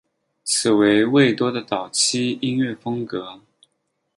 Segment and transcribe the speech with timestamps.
[0.43, 3.39] 此为魏多的早期音乐风格。